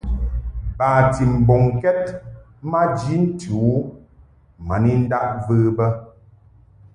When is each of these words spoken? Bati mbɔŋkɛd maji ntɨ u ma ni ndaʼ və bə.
Bati 0.77 1.23
mbɔŋkɛd 1.39 2.03
maji 2.71 3.13
ntɨ 3.25 3.51
u 3.71 3.75
ma 4.67 4.75
ni 4.83 4.91
ndaʼ 5.05 5.27
və 5.45 5.57
bə. 5.77 5.87